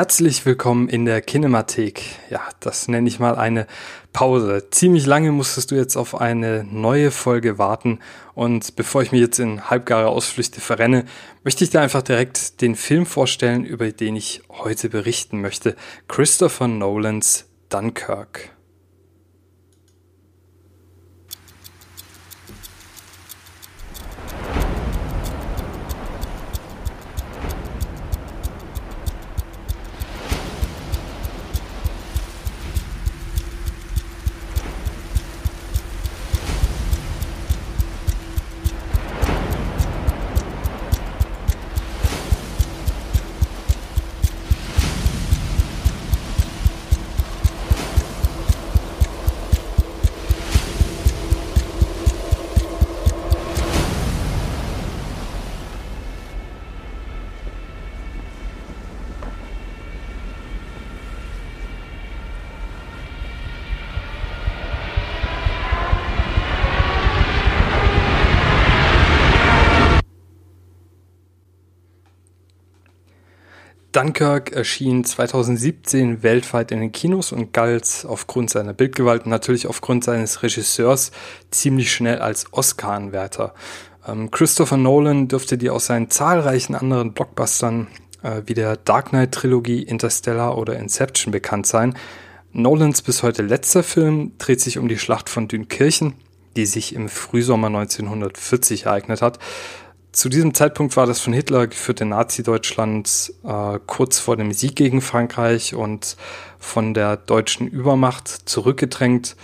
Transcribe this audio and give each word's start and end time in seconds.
Herzlich 0.00 0.46
willkommen 0.46 0.88
in 0.88 1.04
der 1.04 1.20
Kinemathek. 1.20 2.00
Ja, 2.30 2.40
das 2.60 2.88
nenne 2.88 3.06
ich 3.06 3.18
mal 3.18 3.34
eine 3.34 3.66
Pause. 4.14 4.70
Ziemlich 4.70 5.04
lange 5.04 5.30
musstest 5.30 5.70
du 5.72 5.74
jetzt 5.74 5.94
auf 5.98 6.18
eine 6.18 6.64
neue 6.64 7.10
Folge 7.10 7.58
warten 7.58 7.98
und 8.32 8.76
bevor 8.76 9.02
ich 9.02 9.12
mir 9.12 9.20
jetzt 9.20 9.38
in 9.38 9.68
halbgare 9.68 10.08
Ausflüchte 10.08 10.62
verrenne, 10.62 11.04
möchte 11.44 11.64
ich 11.64 11.68
dir 11.68 11.82
einfach 11.82 12.00
direkt 12.00 12.62
den 12.62 12.76
Film 12.76 13.04
vorstellen, 13.04 13.66
über 13.66 13.92
den 13.92 14.16
ich 14.16 14.40
heute 14.48 14.88
berichten 14.88 15.42
möchte. 15.42 15.76
Christopher 16.08 16.66
Nolans 16.66 17.44
Dunkirk. 17.68 18.52
Dunkirk 73.92 74.52
erschien 74.52 75.04
2017 75.04 76.22
weltweit 76.22 76.70
in 76.70 76.80
den 76.80 76.92
Kinos 76.92 77.32
und 77.32 77.52
galt 77.52 78.06
aufgrund 78.06 78.50
seiner 78.50 78.72
Bildgewalt 78.72 79.24
und 79.24 79.30
natürlich 79.30 79.66
aufgrund 79.66 80.04
seines 80.04 80.42
Regisseurs 80.44 81.10
ziemlich 81.50 81.92
schnell 81.92 82.20
als 82.20 82.52
Oscar-Anwärter. 82.52 83.52
Ähm, 84.06 84.30
Christopher 84.30 84.76
Nolan 84.76 85.26
dürfte 85.26 85.58
dir 85.58 85.74
aus 85.74 85.86
seinen 85.86 86.08
zahlreichen 86.08 86.76
anderen 86.76 87.12
Blockbustern 87.12 87.88
äh, 88.22 88.42
wie 88.46 88.54
der 88.54 88.76
Dark 88.76 89.10
Knight-Trilogie, 89.10 89.82
Interstellar 89.82 90.56
oder 90.56 90.78
Inception 90.78 91.32
bekannt 91.32 91.66
sein. 91.66 91.94
Nolans 92.52 93.02
bis 93.02 93.22
heute 93.22 93.42
letzter 93.42 93.82
Film 93.82 94.32
dreht 94.38 94.60
sich 94.60 94.78
um 94.78 94.88
die 94.88 94.98
Schlacht 94.98 95.28
von 95.28 95.48
Dünkirchen, 95.48 96.14
die 96.56 96.66
sich 96.66 96.94
im 96.94 97.08
Frühsommer 97.08 97.68
1940 97.68 98.86
ereignet 98.86 99.22
hat. 99.22 99.38
Zu 100.12 100.28
diesem 100.28 100.54
Zeitpunkt 100.54 100.96
war 100.96 101.06
das 101.06 101.20
von 101.20 101.32
Hitler 101.32 101.68
geführte 101.68 102.04
Nazi-Deutschland 102.04 103.32
äh, 103.44 103.78
kurz 103.86 104.18
vor 104.18 104.36
dem 104.36 104.52
Sieg 104.52 104.74
gegen 104.74 105.02
Frankreich 105.02 105.74
und 105.74 106.16
von 106.58 106.94
der 106.94 107.16
deutschen 107.16 107.68
Übermacht 107.68 108.28
zurückgedrängt, 108.28 109.36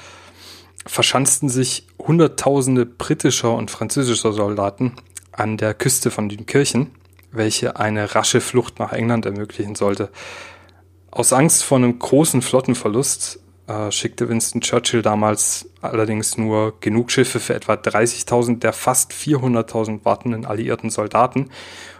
verschanzten 0.84 1.48
sich 1.48 1.86
Hunderttausende 1.98 2.84
britischer 2.84 3.54
und 3.54 3.70
französischer 3.70 4.32
Soldaten 4.32 4.96
an 5.30 5.56
der 5.56 5.72
Küste 5.72 6.10
von 6.10 6.28
Dünkirchen, 6.28 6.90
welche 7.30 7.76
eine 7.76 8.16
rasche 8.16 8.40
Flucht 8.40 8.80
nach 8.80 8.92
England 8.92 9.24
ermöglichen 9.24 9.76
sollte. 9.76 10.10
Aus 11.12 11.32
Angst 11.32 11.62
vor 11.62 11.78
einem 11.78 11.98
großen 11.98 12.42
Flottenverlust 12.42 13.40
äh, 13.66 13.90
schickte 13.90 14.28
Winston 14.28 14.60
Churchill 14.60 15.02
damals 15.02 15.68
allerdings 15.80 16.38
nur 16.38 16.78
genug 16.80 17.10
Schiffe 17.10 17.40
für 17.40 17.54
etwa 17.54 17.74
30.000 17.74 18.60
der 18.60 18.72
fast 18.72 19.12
400.000 19.12 20.04
wartenden 20.04 20.46
alliierten 20.46 20.90
Soldaten, 20.90 21.50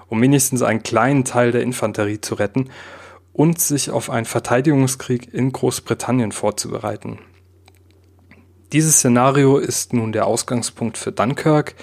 um 0.09 0.21
wenigstens 0.23 0.63
einen 0.63 0.83
kleinen 0.83 1.25
Teil 1.25 1.53
der 1.53 1.63
Infanterie 1.63 2.21
zu 2.21 2.35
retten 2.35 2.71
und 3.33 3.61
sich 3.61 3.91
auf 3.91 4.11
einen 4.11 4.27
Verteidigungskrieg 4.27 5.33
in 5.35 5.53
Großbritannien 5.53 6.33
vorzubereiten. 6.33 7.19
Dieses 8.73 8.97
Szenario 8.97 9.59
ist 9.59 9.93
nun 9.93 10.13
der 10.13 10.27
Ausgangspunkt 10.27 10.99
für 10.99 11.13
Dunkirk, 11.13 11.75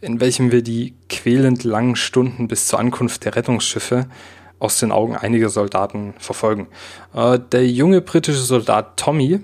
in 0.00 0.20
welchem 0.20 0.52
wir 0.52 0.62
die 0.62 0.94
quälend 1.08 1.64
langen 1.64 1.96
Stunden 1.96 2.48
bis 2.48 2.68
zur 2.68 2.78
Ankunft 2.78 3.24
der 3.24 3.34
Rettungsschiffe 3.34 4.06
aus 4.58 4.78
den 4.78 4.92
Augen 4.92 5.16
einiger 5.16 5.48
Soldaten 5.48 6.14
verfolgen. 6.18 6.68
Äh, 7.14 7.38
der 7.52 7.66
junge 7.66 8.00
britische 8.00 8.40
Soldat 8.40 8.96
Tommy 8.96 9.40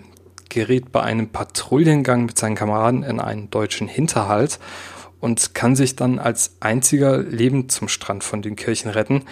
gerät 0.49 0.93
bei 0.93 1.03
einem 1.03 1.29
Patrouillengang 1.29 2.27
mit 2.27 2.39
seinen 2.39 2.55
Kameraden 2.55 3.03
in 3.03 3.21
einen 3.21 3.51
deutschen 3.51 3.89
Hinterhalt 3.89 4.59
und 5.21 5.55
kann 5.55 5.77
sich 5.77 5.97
dann 5.97 6.19
als 6.19 6.57
einziger 6.61 7.19
lebend 7.19 7.73
zum 7.73 7.89
Strand 7.89 8.25
von 8.25 8.43
den 8.43 8.57
Kirchen 8.57 8.91
retten. 8.91 9.25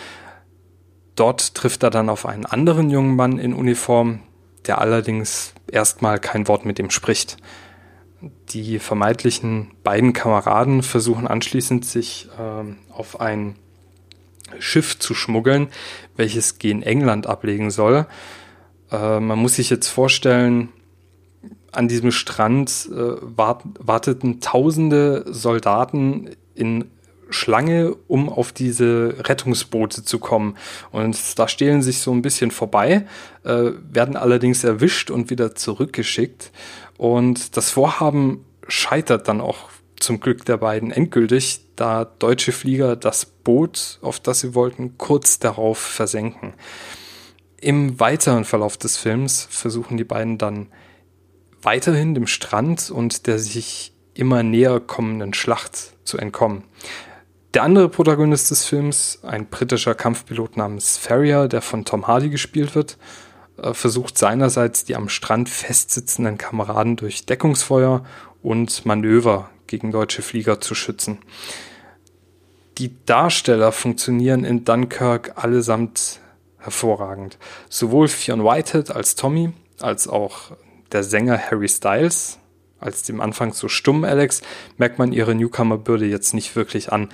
Dort 1.16 1.54
trifft 1.54 1.82
er 1.82 1.90
dann 1.90 2.08
auf 2.08 2.26
einen 2.26 2.46
anderen 2.46 2.90
jungen 2.90 3.16
Mann 3.16 3.38
in 3.38 3.52
Uniform, 3.52 4.20
der 4.66 4.78
allerdings 4.78 5.52
erstmal 5.70 6.18
kein 6.18 6.48
Wort 6.48 6.64
mit 6.64 6.78
ihm 6.78 6.90
spricht. 6.90 7.36
Die 8.50 8.78
vermeintlichen 8.78 9.72
beiden 9.82 10.12
Kameraden 10.12 10.82
versuchen 10.82 11.26
anschließend 11.26 11.84
sich 11.84 12.28
äh, 12.38 12.92
auf 12.92 13.20
ein 13.20 13.56
Schiff 14.58 14.98
zu 14.98 15.14
schmuggeln, 15.14 15.68
welches 16.16 16.58
gen 16.58 16.82
England 16.82 17.26
ablegen 17.26 17.70
soll. 17.70 18.06
Äh, 18.90 19.20
man 19.20 19.38
muss 19.38 19.56
sich 19.56 19.70
jetzt 19.70 19.88
vorstellen, 19.88 20.70
an 21.72 21.88
diesem 21.88 22.10
Strand 22.10 22.88
äh, 22.92 23.14
wart, 23.20 23.62
warteten 23.78 24.40
tausende 24.40 25.24
Soldaten 25.28 26.30
in 26.54 26.90
Schlange, 27.30 27.94
um 28.08 28.28
auf 28.28 28.52
diese 28.52 29.14
Rettungsboote 29.20 30.02
zu 30.02 30.18
kommen. 30.18 30.56
Und 30.90 31.38
da 31.38 31.46
stehlen 31.46 31.80
sich 31.80 32.00
so 32.00 32.12
ein 32.12 32.22
bisschen 32.22 32.50
vorbei, 32.50 33.06
äh, 33.44 33.70
werden 33.90 34.16
allerdings 34.16 34.64
erwischt 34.64 35.10
und 35.10 35.30
wieder 35.30 35.54
zurückgeschickt. 35.54 36.50
Und 36.98 37.56
das 37.56 37.70
Vorhaben 37.70 38.44
scheitert 38.66 39.28
dann 39.28 39.40
auch 39.40 39.70
zum 39.98 40.18
Glück 40.18 40.44
der 40.44 40.56
beiden 40.56 40.90
endgültig, 40.90 41.60
da 41.76 42.04
deutsche 42.04 42.52
Flieger 42.52 42.96
das 42.96 43.26
Boot, 43.50 43.98
auf 44.00 44.20
das 44.20 44.38
sie 44.38 44.54
wollten, 44.54 44.96
kurz 44.96 45.40
darauf 45.40 45.76
versenken. 45.76 46.54
Im 47.60 47.98
weiteren 47.98 48.44
Verlauf 48.44 48.76
des 48.76 48.96
Films 48.96 49.48
versuchen 49.50 49.96
die 49.96 50.04
beiden 50.04 50.38
dann 50.38 50.68
weiterhin 51.60 52.14
dem 52.14 52.28
Strand 52.28 52.92
und 52.92 53.26
der 53.26 53.40
sich 53.40 53.92
immer 54.14 54.44
näher 54.44 54.78
kommenden 54.78 55.34
Schlacht 55.34 55.96
zu 56.04 56.16
entkommen. 56.16 56.62
Der 57.52 57.64
andere 57.64 57.88
Protagonist 57.88 58.52
des 58.52 58.64
Films, 58.66 59.18
ein 59.24 59.46
britischer 59.46 59.96
Kampfpilot 59.96 60.56
namens 60.56 60.96
Ferrier, 60.96 61.48
der 61.48 61.60
von 61.60 61.84
Tom 61.84 62.06
Hardy 62.06 62.30
gespielt 62.30 62.76
wird, 62.76 62.98
äh, 63.56 63.74
versucht 63.74 64.16
seinerseits 64.16 64.84
die 64.84 64.94
am 64.94 65.08
Strand 65.08 65.48
festsitzenden 65.48 66.38
Kameraden 66.38 66.94
durch 66.94 67.26
Deckungsfeuer 67.26 68.04
und 68.42 68.86
Manöver 68.86 69.50
gegen 69.66 69.90
deutsche 69.90 70.22
Flieger 70.22 70.60
zu 70.60 70.76
schützen. 70.76 71.18
Die 72.80 72.96
Darsteller 73.04 73.72
funktionieren 73.72 74.42
in 74.42 74.64
Dunkirk 74.64 75.32
allesamt 75.36 76.18
hervorragend. 76.56 77.36
Sowohl 77.68 78.08
Fionn 78.08 78.42
Whitehead 78.42 78.90
als 78.90 79.16
Tommy, 79.16 79.52
als 79.80 80.08
auch 80.08 80.52
der 80.90 81.04
Sänger 81.04 81.36
Harry 81.38 81.68
Styles, 81.68 82.38
als 82.78 83.02
dem 83.02 83.20
Anfang 83.20 83.52
so 83.52 83.68
stumm 83.68 84.02
Alex, 84.04 84.40
merkt 84.78 84.98
man 84.98 85.12
ihre 85.12 85.34
Newcomer-Bürde 85.34 86.06
jetzt 86.06 86.32
nicht 86.32 86.56
wirklich 86.56 86.90
an. 86.90 87.10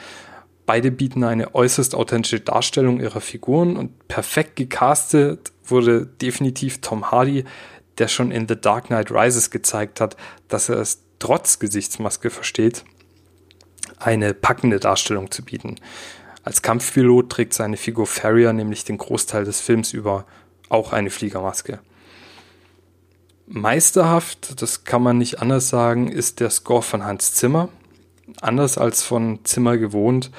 Beide 0.66 0.92
bieten 0.92 1.24
eine 1.24 1.52
äußerst 1.56 1.96
authentische 1.96 2.38
Darstellung 2.38 3.00
ihrer 3.00 3.20
Figuren 3.20 3.76
und 3.76 4.06
perfekt 4.06 4.54
gecastet 4.54 5.50
wurde 5.64 6.06
definitiv 6.06 6.80
Tom 6.80 7.10
Hardy, 7.10 7.44
der 7.98 8.06
schon 8.06 8.30
in 8.30 8.46
The 8.46 8.54
Dark 8.54 8.86
Knight 8.86 9.10
Rises 9.10 9.50
gezeigt 9.50 10.00
hat, 10.00 10.16
dass 10.46 10.68
er 10.68 10.76
es 10.76 11.02
trotz 11.18 11.58
Gesichtsmaske 11.58 12.30
versteht, 12.30 12.84
eine 13.98 14.34
packende 14.34 14.80
Darstellung 14.80 15.30
zu 15.30 15.44
bieten. 15.44 15.76
Als 16.44 16.62
Kampfpilot 16.62 17.30
trägt 17.30 17.54
seine 17.54 17.76
Figur 17.76 18.06
Farrier 18.06 18.52
nämlich 18.52 18.84
den 18.84 18.98
Großteil 18.98 19.44
des 19.44 19.60
Films 19.60 19.92
über 19.92 20.26
auch 20.68 20.92
eine 20.92 21.10
Fliegermaske. 21.10 21.80
Meisterhaft, 23.46 24.60
das 24.60 24.84
kann 24.84 25.02
man 25.02 25.18
nicht 25.18 25.40
anders 25.40 25.68
sagen, 25.68 26.08
ist 26.08 26.40
der 26.40 26.50
Score 26.50 26.82
von 26.82 27.04
Hans 27.04 27.34
Zimmer. 27.34 27.68
Anders 28.40 28.76
als 28.76 29.02
von 29.02 29.40
Zimmer 29.44 29.76
gewohnt, 29.78 30.32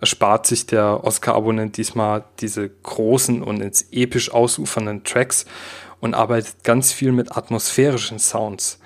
erspart 0.00 0.46
sich 0.46 0.66
der 0.66 1.04
Oscar-Abonnent 1.04 1.76
diesmal 1.76 2.24
diese 2.40 2.68
großen 2.68 3.42
und 3.42 3.60
ins 3.60 3.86
episch 3.92 4.32
ausufernden 4.32 5.04
Tracks 5.04 5.44
und 6.00 6.14
arbeitet 6.14 6.64
ganz 6.64 6.92
viel 6.92 7.12
mit 7.12 7.36
atmosphärischen 7.36 8.18
Sounds. 8.18 8.80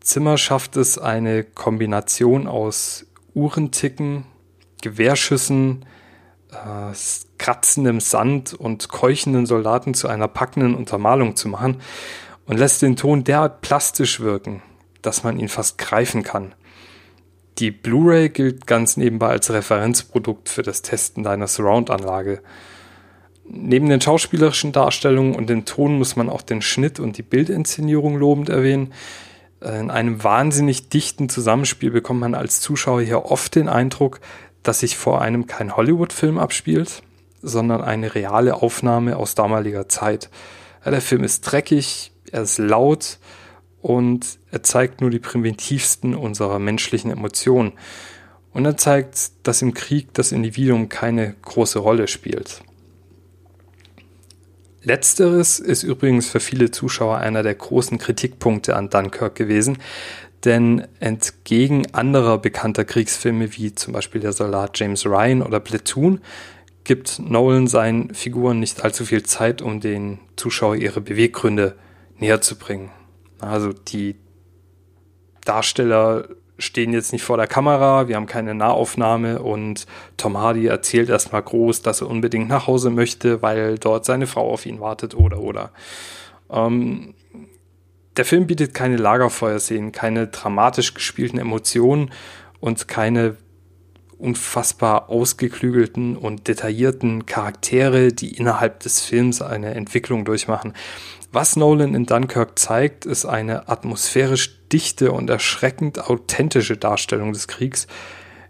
Zimmer 0.00 0.38
schafft 0.38 0.76
es, 0.76 0.96
eine 0.96 1.44
Kombination 1.44 2.46
aus 2.46 3.07
Uhrenticken, 3.38 4.24
Gewehrschüssen, 4.82 5.84
äh, 6.50 6.94
kratzendem 7.38 8.00
Sand 8.00 8.52
und 8.52 8.88
keuchenden 8.88 9.46
Soldaten 9.46 9.94
zu 9.94 10.08
einer 10.08 10.28
packenden 10.28 10.74
Untermalung 10.74 11.36
zu 11.36 11.48
machen 11.48 11.80
und 12.46 12.58
lässt 12.58 12.82
den 12.82 12.96
Ton 12.96 13.24
derart 13.24 13.60
plastisch 13.60 14.20
wirken, 14.20 14.62
dass 15.02 15.22
man 15.22 15.38
ihn 15.38 15.48
fast 15.48 15.78
greifen 15.78 16.22
kann. 16.22 16.54
Die 17.58 17.70
Blu-ray 17.70 18.28
gilt 18.28 18.66
ganz 18.66 18.96
nebenbei 18.96 19.28
als 19.28 19.50
Referenzprodukt 19.50 20.48
für 20.48 20.62
das 20.62 20.82
Testen 20.82 21.24
deiner 21.24 21.48
Surround-Anlage. 21.48 22.40
Neben 23.44 23.88
den 23.88 24.00
schauspielerischen 24.00 24.72
Darstellungen 24.72 25.34
und 25.34 25.48
dem 25.48 25.64
Ton 25.64 25.98
muss 25.98 26.16
man 26.16 26.28
auch 26.28 26.42
den 26.42 26.62
Schnitt 26.62 27.00
und 27.00 27.18
die 27.18 27.22
Bildinszenierung 27.22 28.16
lobend 28.16 28.48
erwähnen. 28.48 28.92
In 29.60 29.90
einem 29.90 30.22
wahnsinnig 30.22 30.88
dichten 30.88 31.28
Zusammenspiel 31.28 31.90
bekommt 31.90 32.20
man 32.20 32.34
als 32.34 32.60
Zuschauer 32.60 33.02
hier 33.02 33.24
oft 33.24 33.54
den 33.56 33.68
Eindruck, 33.68 34.20
dass 34.62 34.80
sich 34.80 34.96
vor 34.96 35.20
einem 35.20 35.46
kein 35.46 35.76
Hollywood-Film 35.76 36.38
abspielt, 36.38 37.02
sondern 37.42 37.82
eine 37.82 38.14
reale 38.14 38.54
Aufnahme 38.62 39.16
aus 39.16 39.34
damaliger 39.34 39.88
Zeit. 39.88 40.30
der 40.84 41.00
Film 41.00 41.24
ist 41.24 41.40
dreckig, 41.42 42.12
er 42.30 42.42
ist 42.42 42.58
laut 42.58 43.18
und 43.80 44.38
er 44.50 44.62
zeigt 44.62 45.00
nur 45.00 45.10
die 45.10 45.18
primitivsten 45.18 46.14
unserer 46.14 46.58
menschlichen 46.58 47.10
Emotionen. 47.10 47.72
Und 48.52 48.64
er 48.64 48.76
zeigt, 48.76 49.30
dass 49.42 49.62
im 49.62 49.74
Krieg 49.74 50.14
das 50.14 50.32
Individuum 50.32 50.88
keine 50.88 51.34
große 51.42 51.78
Rolle 51.78 52.08
spielt. 52.08 52.62
Letzteres 54.88 55.58
ist 55.58 55.82
übrigens 55.82 56.30
für 56.30 56.40
viele 56.40 56.70
Zuschauer 56.70 57.18
einer 57.18 57.42
der 57.42 57.54
großen 57.54 57.98
Kritikpunkte 57.98 58.74
an 58.74 58.88
Dunkirk 58.88 59.34
gewesen, 59.34 59.76
denn 60.46 60.88
entgegen 60.98 61.92
anderer 61.92 62.38
bekannter 62.38 62.86
Kriegsfilme 62.86 63.54
wie 63.54 63.74
zum 63.74 63.92
Beispiel 63.92 64.22
der 64.22 64.32
Soldat 64.32 64.78
James 64.78 65.04
Ryan 65.04 65.42
oder 65.42 65.60
Platoon 65.60 66.22
gibt 66.84 67.18
Nolan 67.18 67.66
seinen 67.66 68.14
Figuren 68.14 68.60
nicht 68.60 68.82
allzu 68.82 69.04
viel 69.04 69.24
Zeit, 69.24 69.60
um 69.60 69.80
den 69.80 70.20
Zuschauer 70.36 70.76
ihre 70.76 71.02
Beweggründe 71.02 71.76
näher 72.16 72.40
zu 72.40 72.56
bringen. 72.56 72.90
Also 73.40 73.74
die 73.74 74.16
Darsteller 75.44 76.28
stehen 76.58 76.92
jetzt 76.92 77.12
nicht 77.12 77.22
vor 77.22 77.36
der 77.36 77.46
Kamera, 77.46 78.08
wir 78.08 78.16
haben 78.16 78.26
keine 78.26 78.54
Nahaufnahme 78.54 79.40
und 79.40 79.86
Tom 80.16 80.36
Hardy 80.36 80.66
erzählt 80.66 81.08
erstmal 81.08 81.42
groß, 81.42 81.82
dass 81.82 82.00
er 82.00 82.08
unbedingt 82.08 82.48
nach 82.48 82.66
Hause 82.66 82.90
möchte, 82.90 83.42
weil 83.42 83.78
dort 83.78 84.04
seine 84.04 84.26
Frau 84.26 84.50
auf 84.50 84.66
ihn 84.66 84.80
wartet 84.80 85.14
oder 85.14 85.38
oder. 85.40 85.70
Ähm, 86.50 87.14
der 88.16 88.24
Film 88.24 88.48
bietet 88.48 88.74
keine 88.74 88.96
Lagerfeuerszenen, 88.96 89.92
keine 89.92 90.26
dramatisch 90.26 90.94
gespielten 90.94 91.38
Emotionen 91.38 92.10
und 92.58 92.88
keine 92.88 93.36
unfassbar 94.18 95.08
ausgeklügelten 95.08 96.16
und 96.16 96.48
detaillierten 96.48 97.26
Charaktere, 97.26 98.12
die 98.12 98.36
innerhalb 98.36 98.80
des 98.80 99.00
Films 99.00 99.40
eine 99.40 99.74
Entwicklung 99.74 100.24
durchmachen. 100.24 100.72
Was 101.30 101.54
Nolan 101.54 101.94
in 101.94 102.06
Dunkirk 102.06 102.58
zeigt, 102.58 103.06
ist 103.06 103.26
eine 103.26 103.68
atmosphärisch 103.68 104.57
dichte 104.72 105.12
und 105.12 105.30
erschreckend 105.30 105.98
authentische 106.08 106.76
Darstellung 106.76 107.32
des 107.32 107.48
Kriegs, 107.48 107.86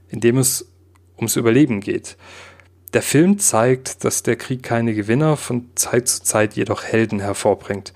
in 0.08 0.20
dem 0.20 0.38
es 0.38 0.70
ums 1.16 1.36
Überleben 1.36 1.80
geht. 1.80 2.16
Der 2.94 3.02
Film 3.02 3.38
zeigt, 3.38 4.04
dass 4.04 4.22
der 4.22 4.36
Krieg 4.36 4.62
keine 4.62 4.94
Gewinner, 4.94 5.36
von 5.36 5.70
Zeit 5.74 6.08
zu 6.08 6.22
Zeit 6.22 6.54
jedoch 6.54 6.84
Helden 6.84 7.20
hervorbringt. 7.20 7.92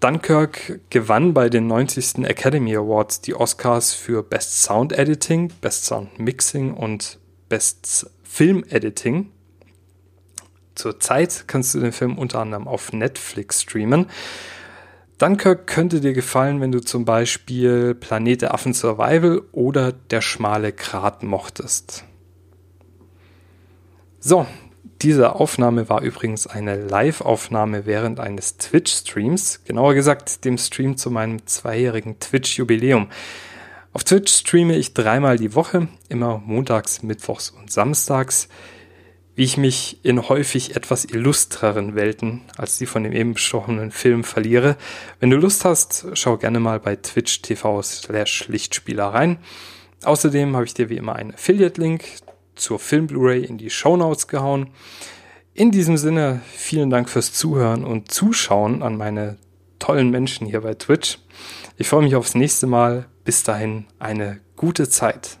Dunkirk 0.00 0.80
gewann 0.90 1.34
bei 1.34 1.48
den 1.48 1.66
90. 1.66 2.24
Academy 2.24 2.76
Awards 2.76 3.20
die 3.20 3.34
Oscars 3.34 3.92
für 3.92 4.22
Best 4.22 4.62
Sound 4.62 4.92
Editing, 4.92 5.50
Best 5.60 5.86
Sound 5.86 6.18
Mixing 6.18 6.72
und 6.72 7.18
Best 7.48 8.08
Film 8.22 8.64
Editing. 8.68 9.32
Zurzeit 10.76 11.44
kannst 11.48 11.74
du 11.74 11.80
den 11.80 11.92
Film 11.92 12.16
unter 12.16 12.38
anderem 12.38 12.68
auf 12.68 12.92
Netflix 12.92 13.62
streamen. 13.62 14.06
Dunkirk 15.18 15.66
könnte 15.66 16.00
dir 16.00 16.12
gefallen, 16.12 16.60
wenn 16.60 16.70
du 16.70 16.78
zum 16.80 17.04
Beispiel 17.04 17.96
Planet 17.96 18.42
der 18.42 18.54
Affen 18.54 18.72
Survival 18.72 19.42
oder 19.50 19.90
Der 19.92 20.20
schmale 20.20 20.72
Grat 20.72 21.24
mochtest. 21.24 22.04
So, 24.20 24.46
diese 25.02 25.34
Aufnahme 25.34 25.88
war 25.88 26.02
übrigens 26.02 26.46
eine 26.46 26.76
Live-Aufnahme 26.76 27.84
während 27.84 28.20
eines 28.20 28.58
Twitch-Streams, 28.58 29.64
genauer 29.64 29.94
gesagt 29.94 30.44
dem 30.44 30.56
Stream 30.56 30.96
zu 30.96 31.10
meinem 31.10 31.44
zweijährigen 31.46 32.20
Twitch-Jubiläum. 32.20 33.08
Auf 33.92 34.04
Twitch 34.04 34.32
streame 34.32 34.76
ich 34.76 34.94
dreimal 34.94 35.36
die 35.36 35.56
Woche, 35.56 35.88
immer 36.08 36.38
montags, 36.38 37.02
mittwochs 37.02 37.50
und 37.50 37.72
samstags, 37.72 38.48
wie 39.38 39.44
ich 39.44 39.56
mich 39.56 40.00
in 40.02 40.28
häufig 40.28 40.74
etwas 40.74 41.04
illustreren 41.04 41.94
Welten 41.94 42.40
als 42.56 42.76
die 42.78 42.86
von 42.86 43.04
dem 43.04 43.12
eben 43.12 43.34
besprochenen 43.34 43.92
Film 43.92 44.24
verliere. 44.24 44.76
Wenn 45.20 45.30
du 45.30 45.36
Lust 45.36 45.64
hast, 45.64 46.06
schau 46.14 46.38
gerne 46.38 46.58
mal 46.58 46.80
bei 46.80 46.96
Twitch 46.96 47.40
TV 47.42 47.80
slash 47.82 48.48
Lichtspieler 48.48 49.04
rein. 49.04 49.38
Außerdem 50.02 50.56
habe 50.56 50.64
ich 50.64 50.74
dir 50.74 50.88
wie 50.88 50.96
immer 50.96 51.14
einen 51.14 51.34
Affiliate-Link 51.34 52.02
zur 52.56 52.80
Film 52.80 53.06
Blu-ray 53.06 53.44
in 53.44 53.58
die 53.58 53.70
Show 53.70 53.96
Notes 53.96 54.26
gehauen. 54.26 54.70
In 55.54 55.70
diesem 55.70 55.98
Sinne, 55.98 56.40
vielen 56.52 56.90
Dank 56.90 57.08
fürs 57.08 57.32
Zuhören 57.32 57.84
und 57.84 58.10
Zuschauen 58.10 58.82
an 58.82 58.96
meine 58.96 59.36
tollen 59.78 60.10
Menschen 60.10 60.48
hier 60.48 60.62
bei 60.62 60.74
Twitch. 60.74 61.20
Ich 61.76 61.86
freue 61.86 62.02
mich 62.02 62.16
aufs 62.16 62.34
nächste 62.34 62.66
Mal. 62.66 63.06
Bis 63.22 63.44
dahin 63.44 63.84
eine 64.00 64.40
gute 64.56 64.88
Zeit. 64.88 65.37